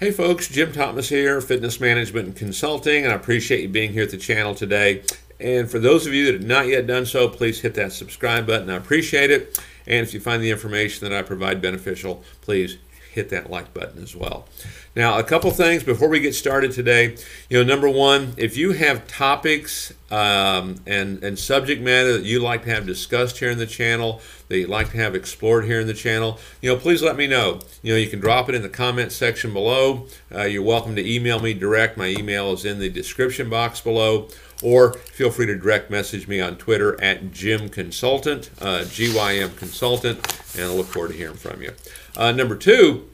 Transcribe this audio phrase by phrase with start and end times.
[0.00, 4.04] Hey folks, Jim Thomas here, Fitness Management and Consulting, and I appreciate you being here
[4.04, 5.02] at the channel today.
[5.40, 8.46] And for those of you that have not yet done so, please hit that subscribe
[8.46, 8.70] button.
[8.70, 9.60] I appreciate it.
[9.88, 12.78] And if you find the information that I provide beneficial, please
[13.10, 14.46] hit that like button as well.
[14.94, 17.16] Now, a couple things before we get started today.
[17.50, 22.42] You know, number one, if you have topics um, and, and subject matter that you'd
[22.42, 25.80] like to have discussed here in the channel, that you'd like to have explored here
[25.80, 27.60] in the channel, you know, please let me know.
[27.82, 30.06] You know, you can drop it in the comment section below.
[30.34, 31.96] Uh, you're welcome to email me direct.
[31.96, 34.28] My email is in the description box below
[34.62, 40.18] or feel free to direct message me on Twitter at Jim Consultant, uh, GYM Consultant,
[40.56, 41.72] and I look forward to hearing from you.
[42.16, 43.08] Uh, number two,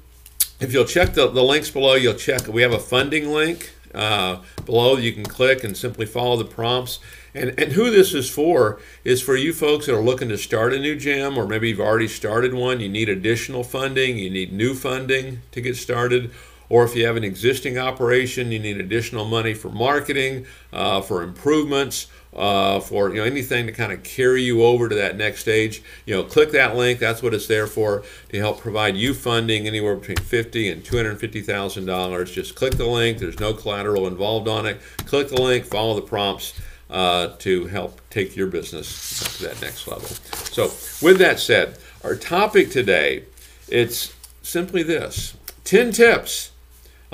[0.60, 4.42] if you'll check the, the links below, you'll check, we have a funding link uh,
[4.64, 6.98] below you can click and simply follow the prompts.
[7.34, 10.72] And, and who this is for is for you folks that are looking to start
[10.72, 14.52] a new gym, or maybe you've already started one, you need additional funding, you need
[14.52, 16.30] new funding to get started,
[16.68, 21.22] or if you have an existing operation, you need additional money for marketing, uh, for
[21.22, 25.40] improvements, uh, for you know anything to kind of carry you over to that next
[25.40, 25.82] stage.
[26.06, 26.98] You know, click that link.
[26.98, 30.96] That's what it's there for to help provide you funding anywhere between fifty and two
[30.96, 32.30] hundred fifty thousand dollars.
[32.30, 33.18] Just click the link.
[33.18, 34.80] There's no collateral involved on it.
[35.06, 35.64] Click the link.
[35.64, 36.60] Follow the prompts.
[36.90, 40.06] Uh, to help take your business to that next level.
[40.52, 40.64] So,
[41.04, 43.24] with that said, our topic today
[43.68, 46.52] it's simply this: ten tips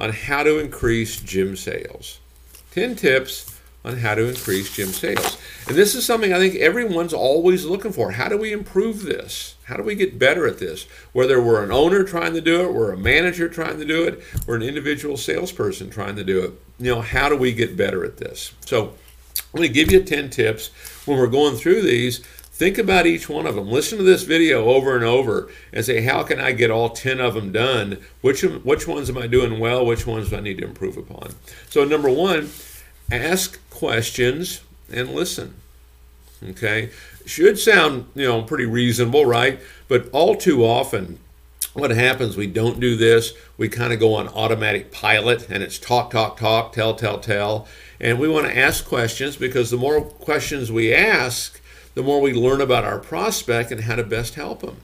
[0.01, 2.19] on how to increase gym sales.
[2.73, 5.39] 10 tips on how to increase gym sales.
[5.67, 8.13] And this is something I think everyone's always looking for.
[8.13, 9.57] How do we improve this?
[9.65, 10.87] How do we get better at this?
[11.13, 14.23] Whether we're an owner trying to do it, we're a manager trying to do it,
[14.47, 16.53] we're an individual salesperson trying to do it.
[16.79, 18.53] You know, how do we get better at this?
[18.67, 18.89] So
[19.53, 20.69] I'm going to give you 10 tips
[21.07, 22.23] when we're going through these
[22.61, 23.71] Think about each one of them.
[23.71, 27.19] Listen to this video over and over and say, how can I get all 10
[27.19, 27.97] of them done?
[28.21, 29.87] Which, which ones am I doing well?
[29.87, 31.33] Which ones do I need to improve upon?
[31.71, 32.51] So, number one,
[33.11, 34.61] ask questions
[34.93, 35.55] and listen.
[36.51, 36.91] Okay?
[37.27, 39.61] Should sound, you know, pretty reasonable, right?
[39.89, 41.19] But all too often,
[41.75, 43.33] what happens, we don't do this.
[43.57, 47.69] We kind of go on automatic pilot and it's talk, talk, talk, tell, tell, tell.
[48.01, 51.61] And we want to ask questions because the more questions we ask,
[51.95, 54.79] the more we learn about our prospect and how to best help them.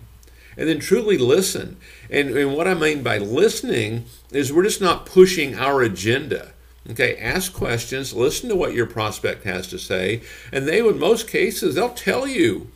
[0.56, 1.76] And then truly listen.
[2.10, 6.52] And, and what I mean by listening is we're just not pushing our agenda.
[6.90, 11.26] Okay, ask questions, listen to what your prospect has to say, and they, in most
[11.26, 12.70] cases, they'll tell you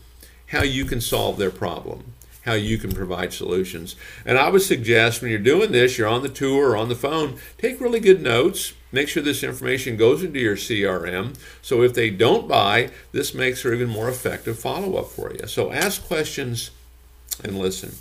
[0.49, 3.97] how you can solve their problem how you can provide solutions.
[4.25, 6.95] And I would suggest when you're doing this, you're on the tour or on the
[6.95, 8.73] phone, take really good notes.
[8.93, 11.37] Make sure this information goes into your CRM.
[11.63, 15.47] So if they don't buy, this makes for even more effective follow up for you.
[15.47, 16.71] So ask questions
[17.45, 17.95] and listen.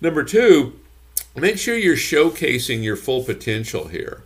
[0.00, 0.78] Number two,
[1.34, 4.22] make sure you're showcasing your full potential here.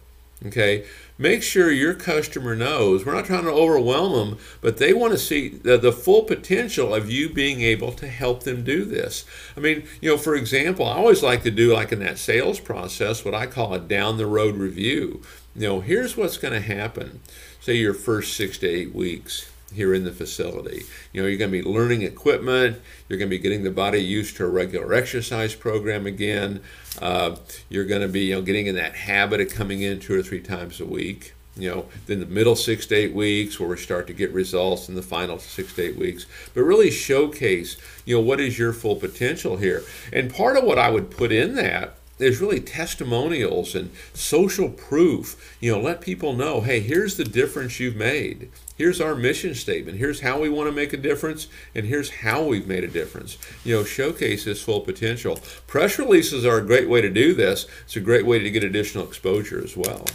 [0.46, 0.84] Okay,
[1.18, 5.18] make sure your customer knows we're not trying to overwhelm them, but they want to
[5.18, 9.24] see the, the full potential of you being able to help them do this.
[9.56, 12.60] I mean, you know, for example, I always like to do, like in that sales
[12.60, 15.22] process, what I call a down the road review.
[15.54, 17.20] You know, here's what's going to happen.
[17.60, 20.84] Say your first six to eight weeks here in the facility.
[21.12, 22.80] You know, you're going to be learning equipment.
[23.08, 26.60] You're going to be getting the body used to a regular exercise program again.
[27.00, 27.36] Uh,
[27.68, 30.22] you're going to be, you know, getting in that habit of coming in two or
[30.22, 31.34] three times a week.
[31.56, 34.88] You know, then the middle six to eight weeks where we start to get results
[34.88, 36.26] in the final six to eight weeks.
[36.52, 39.84] But really showcase, you know, what is your full potential here.
[40.12, 45.56] And part of what I would put in that there's really testimonials and social proof.
[45.60, 48.50] You know, let people know, hey, here's the difference you've made.
[48.78, 49.98] Here's our mission statement.
[49.98, 53.36] Here's how we want to make a difference, and here's how we've made a difference.
[53.62, 55.38] You know, showcase this full potential.
[55.66, 57.66] Press releases are a great way to do this.
[57.84, 60.06] It's a great way to get additional exposure as well.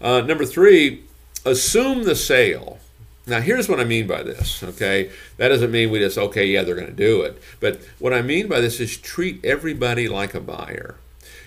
[0.00, 1.04] Uh, number three,
[1.44, 2.78] assume the sale.
[3.26, 5.10] Now, here's what I mean by this, okay?
[5.36, 7.40] That doesn't mean we just, okay, yeah, they're going to do it.
[7.60, 10.96] But what I mean by this is treat everybody like a buyer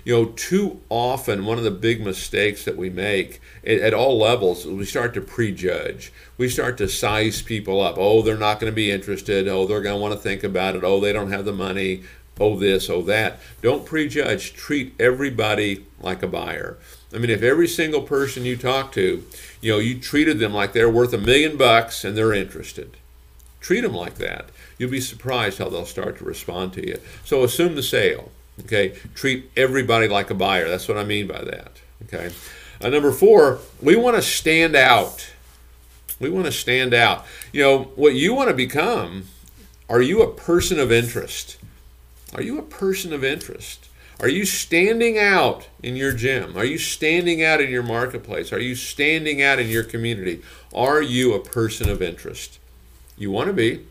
[0.07, 4.18] you know, too often one of the big mistakes that we make at, at all
[4.18, 6.13] levels is we start to prejudge.
[6.38, 7.95] We start to size people up.
[7.98, 9.50] Oh, they're not going to be interested.
[9.50, 10.86] Oh, they're going to want to think about it.
[10.86, 12.04] Oh, they don't have the money.
[12.39, 13.42] Oh, this, oh, that.
[13.62, 14.54] Don't prejudge.
[14.54, 16.77] Treat everybody like a buyer.
[17.13, 19.25] I mean, if every single person you talk to,
[19.60, 22.95] you know, you treated them like they're worth a million bucks and they're interested,
[23.60, 24.51] treat them like that.
[24.77, 27.01] You'll be surprised how they'll start to respond to you.
[27.25, 28.31] So assume the sale.
[28.62, 30.68] Okay, treat everybody like a buyer.
[30.68, 31.71] That's what I mean by that.
[32.06, 32.33] Okay,
[32.81, 35.31] uh, number four, we want to stand out.
[36.19, 37.25] We want to stand out.
[37.51, 39.25] You know what you want to become.
[39.89, 41.57] Are you a person of interest?
[42.33, 43.88] Are you a person of interest?
[44.19, 46.57] Are you standing out in your gym?
[46.57, 48.51] Are you standing out in your marketplace?
[48.51, 50.42] Are you standing out in your community?
[50.74, 52.60] Are you a person of interest?
[53.15, 53.86] You want to be.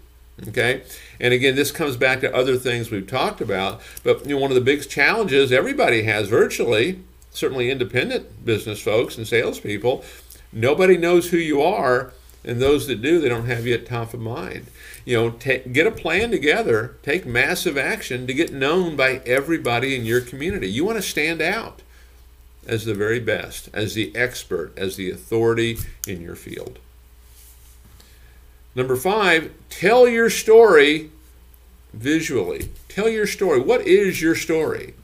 [0.48, 0.82] Okay,
[1.18, 3.80] and again, this comes back to other things we've talked about.
[4.04, 7.00] But you know, one of the big challenges everybody has, virtually,
[7.30, 10.04] certainly independent business folks and salespeople,
[10.52, 12.12] nobody knows who you are,
[12.44, 14.66] and those that do, they don't have you at top of mind.
[15.06, 20.04] You know, get a plan together, take massive action to get known by everybody in
[20.04, 20.68] your community.
[20.68, 21.80] You want to stand out
[22.66, 26.78] as the very best, as the expert, as the authority in your field.
[28.76, 31.10] Number five, tell your story
[31.94, 32.68] visually.
[32.90, 33.58] Tell your story.
[33.58, 34.94] What is your story?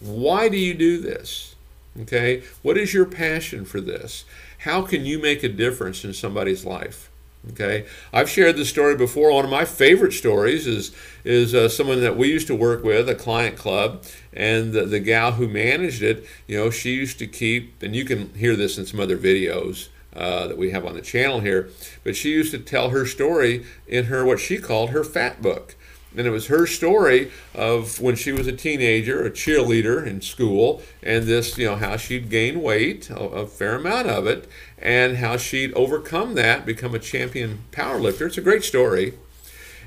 [0.00, 1.56] Why do you do this?
[2.00, 2.44] Okay?
[2.62, 4.24] What is your passion for this?
[4.58, 7.10] How can you make a difference in somebody's life?
[7.50, 9.32] Okay, I've shared this story before.
[9.32, 10.94] One of my favorite stories is
[11.24, 14.98] is uh, someone that we used to work with, a client club, and the, the
[14.98, 16.26] gal who managed it.
[16.48, 19.88] You know, she used to keep, and you can hear this in some other videos
[20.18, 21.70] uh, that we have on the channel here.
[22.02, 25.76] But she used to tell her story in her what she called her fat book.
[26.16, 30.82] And it was her story of when she was a teenager, a cheerleader in school,
[31.02, 34.48] and this, you know, how she'd gain weight, a, a fair amount of it,
[34.78, 38.26] and how she'd overcome that, become a champion powerlifter.
[38.26, 39.14] It's a great story.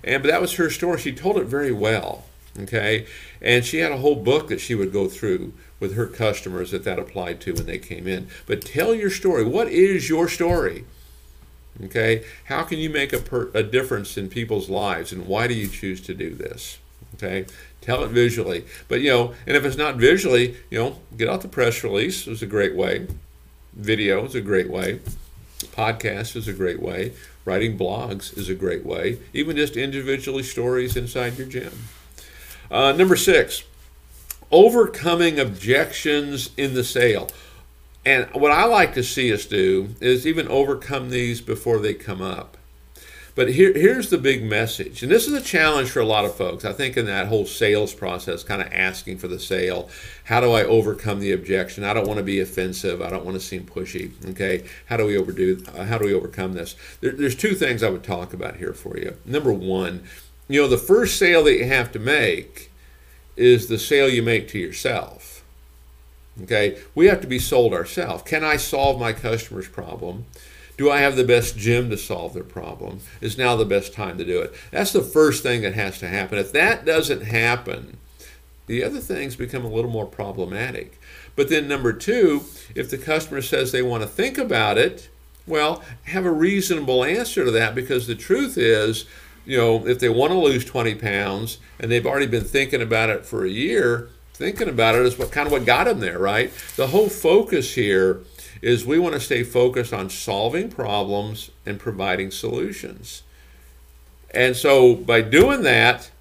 [0.04, 1.00] And but that was her story.
[1.00, 2.26] She told it very well.
[2.60, 3.08] Okay.
[3.42, 6.86] And she had a whole book that she would go through with her customers that
[6.86, 8.30] that applied to when they came in.
[8.46, 9.44] But tell your story.
[9.44, 10.86] What is your story?
[11.84, 15.54] Okay, how can you make a, per, a difference in people's lives, and why do
[15.54, 16.78] you choose to do this?
[17.16, 17.46] Okay,
[17.82, 18.66] tell it visually.
[18.88, 22.28] But you know, and if it's not visually, you know, get out the press release
[22.28, 23.08] is a great way.
[23.74, 25.00] Video is a great way.
[25.60, 27.14] Podcast is a great way.
[27.46, 29.20] Writing blogs is a great way.
[29.34, 31.74] Even just individually stories inside your gym.
[32.70, 33.64] Uh, number six,
[34.52, 37.30] overcoming objections in the sale.
[38.06, 42.22] And what I like to see us do is even overcome these before they come
[42.22, 42.58] up.
[43.34, 46.36] But here, here's the big message, and this is a challenge for a lot of
[46.36, 46.66] folks.
[46.66, 49.90] I think in that whole sales process, kind of asking for the sale,
[50.26, 51.86] how do I overcome the objection?
[51.86, 53.02] I don't want to be offensive.
[53.02, 54.12] I don't want to seem pushy.
[54.32, 55.64] Okay, how do we overdo?
[55.74, 56.76] Uh, how do we overcome this?
[57.00, 59.16] There, there's two things I would talk about here for you.
[59.24, 60.04] Number one,
[60.50, 62.71] you know, the first sale that you have to make
[63.36, 65.44] is the sale you make to yourself.
[66.44, 68.24] Okay, we have to be sold ourselves.
[68.24, 70.26] Can I solve my customer's problem?
[70.78, 73.02] Do I have the best gym to solve their problem?
[73.20, 74.54] Is now the best time to do it?
[74.72, 76.40] That's the first thing that has to happen.
[76.40, 77.98] If that doesn't happen,
[78.68, 81.00] the other things become a little more problematic.
[81.36, 85.10] But then, number two, if the customer says they want to think about it,
[85.46, 89.06] well, have a reasonable answer to that because the truth is,
[89.46, 93.10] you know, if they want to lose 20 pounds and they've already been thinking about
[93.10, 96.20] it for a year, thinking about it is what kind of what got them there,
[96.20, 96.52] right?
[96.76, 98.22] The whole focus here
[98.62, 103.24] is we want to stay focused on solving problems and providing solutions.
[104.34, 106.12] And so by doing that,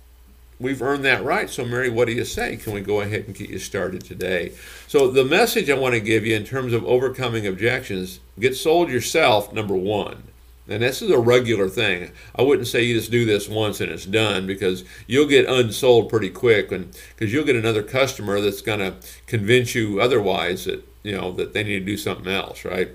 [0.58, 1.48] we've earned that right.
[1.48, 2.56] So, Mary, what do you say?
[2.56, 4.52] Can we go ahead and get you started today?
[4.86, 8.90] So, the message I want to give you in terms of overcoming objections get sold
[8.90, 10.24] yourself, number one.
[10.70, 12.12] And this is a regular thing.
[12.36, 16.08] I wouldn't say you just do this once and it's done because you'll get unsold
[16.08, 18.94] pretty quick and because you'll get another customer that's going to
[19.26, 22.88] convince you otherwise that, you know, that they need to do something else, right?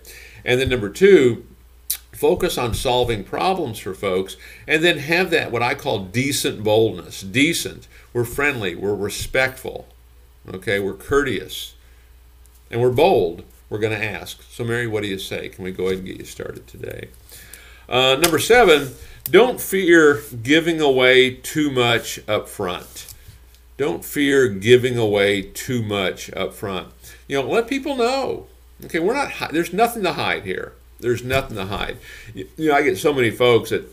[0.45, 1.45] And then number 2,
[2.13, 7.21] focus on solving problems for folks and then have that what I call decent boldness.
[7.21, 7.89] Decent.
[8.13, 9.89] We're friendly, we're respectful.
[10.47, 10.79] Okay?
[10.79, 11.73] We're courteous.
[12.71, 13.43] And we're bold.
[13.69, 14.41] We're going to ask.
[14.43, 15.49] So Mary, what do you say?
[15.49, 17.09] Can we go ahead and get you started today?
[17.87, 18.93] Uh, number seven,
[19.25, 23.13] don't fear giving away too much up front.
[23.77, 26.89] Don't fear giving away too much up front.
[27.27, 28.47] You know, let people know.
[28.85, 29.51] Okay, we're not.
[29.51, 30.73] There's nothing to hide here.
[30.99, 31.97] There's nothing to hide.
[32.33, 33.91] You, you know, I get so many folks that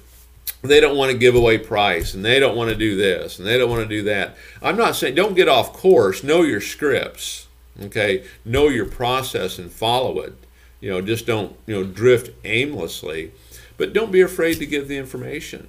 [0.63, 3.47] they don't want to give away price and they don't want to do this and
[3.47, 4.37] they don't want to do that.
[4.61, 6.23] I'm not saying don't get off course.
[6.23, 7.49] Know your scripts.
[7.81, 10.35] Okay, know your process and follow it.
[10.81, 13.33] You know, just don't you know drift aimlessly.
[13.77, 15.69] But don't be afraid to give the information.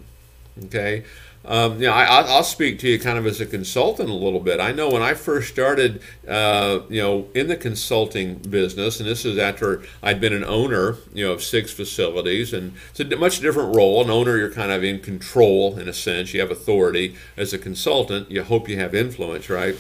[0.66, 1.04] Okay.
[1.46, 4.40] Um, you know, I, will speak to you kind of as a consultant a little
[4.40, 4.62] bit.
[4.62, 9.26] I know when I first started, uh, you know, in the consulting business, and this
[9.26, 13.42] is after I'd been an owner, you know, of six facilities, and it's a much
[13.42, 14.02] different role.
[14.02, 16.34] An owner, you're kind of in control in a sense.
[16.34, 17.16] You have authority.
[17.36, 19.76] As a consultant, you hope you have influence, right?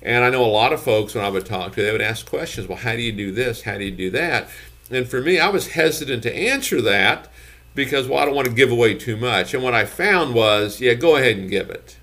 [0.00, 2.26] And I know a lot of folks when I would talk to, they would ask
[2.26, 2.68] questions.
[2.68, 3.62] Well, how do you do this?
[3.62, 4.48] How do you do that?
[4.88, 7.28] And for me, I was hesitant to answer that
[7.78, 9.54] because well, I don't want to give away too much.
[9.54, 11.96] And what I found was, yeah, go ahead and give it.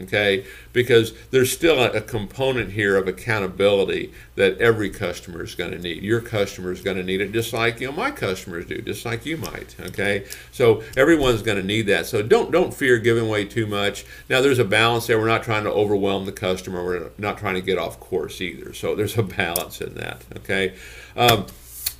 [0.00, 0.44] okay?
[0.72, 5.78] Because there's still a, a component here of accountability that every customer is going to
[5.78, 6.02] need.
[6.04, 9.04] Your customer is going to need it just like you know my customers do, just
[9.04, 10.24] like you might, okay?
[10.52, 12.06] So everyone's going to need that.
[12.06, 14.04] So don't don't fear giving away too much.
[14.28, 15.18] Now there's a balance there.
[15.18, 16.84] We're not trying to overwhelm the customer.
[16.84, 18.72] We're not trying to get off course either.
[18.72, 20.74] So there's a balance in that, okay?
[21.16, 21.46] Um,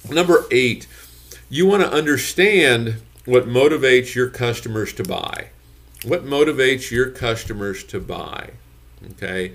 [0.09, 0.87] number eight,
[1.53, 2.95] you want to understand
[3.27, 5.49] what motivates your customers to buy.
[6.03, 8.53] What motivates your customers to buy?
[9.11, 9.53] Okay.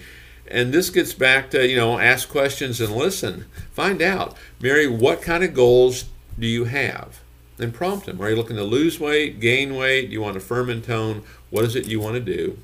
[0.47, 3.45] And this gets back to, you know, ask questions and listen.
[3.71, 6.05] Find out, Mary, what kind of goals
[6.37, 7.19] do you have?
[7.57, 8.21] And prompt them.
[8.21, 10.05] Are you looking to lose weight, gain weight?
[10.05, 11.23] Do you want a firm in tone?
[11.49, 12.59] What is it you want to do?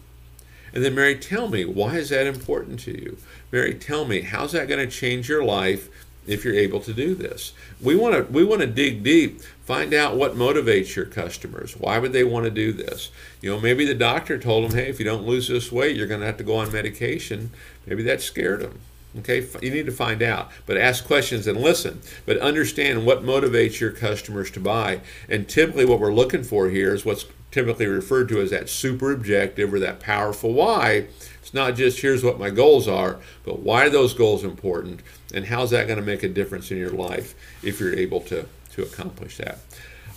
[0.75, 3.17] And then, Mary, tell me, why is that important to you?
[3.51, 5.89] Mary, tell me, how's that going to change your life
[6.25, 7.53] if you're able to do this.
[7.81, 11.75] We want to we want to dig deep, find out what motivates your customers.
[11.77, 13.11] Why would they want to do this?
[13.41, 16.07] You know, maybe the doctor told them, "Hey, if you don't lose this weight, you're
[16.07, 17.51] going to have to go on medication."
[17.85, 18.79] Maybe that scared them.
[19.19, 22.01] Okay, you need to find out, but ask questions and listen.
[22.25, 25.01] But understand what motivates your customers to buy.
[25.29, 29.11] And typically, what we're looking for here is what's typically referred to as that super
[29.11, 31.05] objective or that powerful why.
[31.43, 35.01] It's not just here's what my goals are, but why are those goals important,
[35.33, 38.47] and how's that going to make a difference in your life if you're able to
[38.71, 39.59] to accomplish that.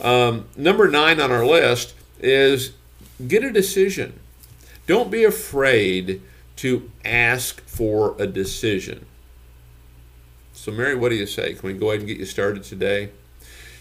[0.01, 2.75] Um, number nine on our list is
[3.27, 4.21] get a decision.
[4.87, 6.23] Don't be afraid
[6.57, 9.05] to ask for a decision.
[10.53, 11.55] So, Mary, what do you say?
[11.55, 13.11] Can we go ahead and get you started today?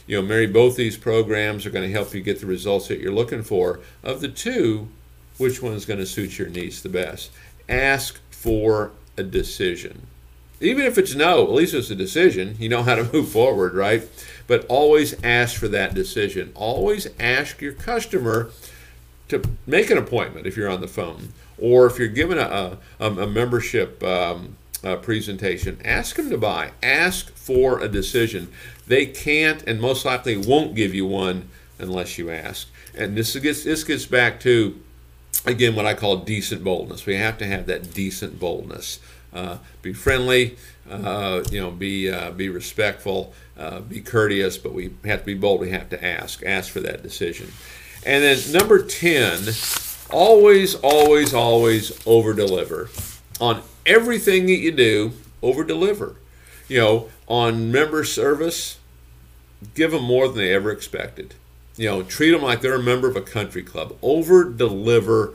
[0.07, 2.99] You know, Mary, both these programs are going to help you get the results that
[2.99, 3.81] you're looking for.
[4.03, 4.89] Of the two,
[5.37, 7.31] which one is going to suit your needs the best?
[7.67, 10.07] Ask for a decision.
[10.61, 12.55] Even if it's no, at least it's a decision.
[12.59, 14.03] You know how to move forward, right?
[14.47, 16.51] But always ask for that decision.
[16.55, 18.51] Always ask your customer
[19.27, 23.05] to make an appointment if you're on the phone, or if you're given a, a,
[23.07, 26.71] a membership um, uh, presentation, ask them to buy.
[26.83, 28.51] Ask for a decision.
[28.87, 31.49] They can't and most likely won't give you one
[31.79, 32.67] unless you ask.
[32.93, 34.79] And this gets this gets back to
[35.45, 37.05] again what I call decent boldness.
[37.05, 38.99] We have to have that decent boldness.
[39.33, 40.55] Uh, be friendly,
[40.89, 45.33] uh, you know, be uh, be respectful, uh, be courteous, but we have to be
[45.33, 45.59] bold.
[45.59, 47.51] We have to ask, ask for that decision.
[48.05, 49.41] And then number ten,
[50.09, 52.89] always, always, always over deliver
[53.41, 55.13] on everything that you do.
[55.41, 56.15] Over deliver.
[56.67, 58.79] You know, on member service,
[59.75, 61.35] give them more than they ever expected.
[61.77, 63.95] You know, treat them like they're a member of a country club.
[64.01, 65.33] Over deliver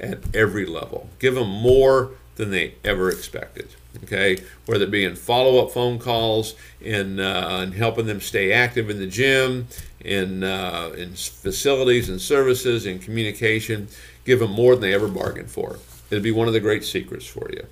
[0.00, 1.08] at every level.
[1.18, 3.68] Give them more than they ever expected.
[4.04, 8.88] Okay, whether it be in follow-up phone calls, in uh, in helping them stay active
[8.88, 9.68] in the gym,
[10.00, 13.88] in uh, in facilities and services, in communication,
[14.24, 15.78] give them more than they ever bargained for.
[16.10, 17.66] It'll be one of the great secrets for you.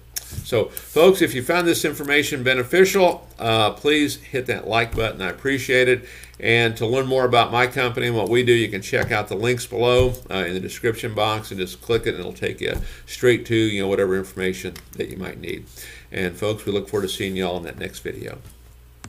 [0.45, 5.23] So, folks, if you found this information beneficial, uh, please hit that like button.
[5.23, 6.05] I appreciate it.
[6.43, 9.29] And to learn more about my company and what we do, you can check out
[9.29, 12.61] the links below uh, in the description box and just click it, and it'll take
[12.61, 12.75] you
[13.07, 15.67] straight to you know whatever information that you might need.
[16.11, 18.39] And folks, we look forward to seeing you all in that next video.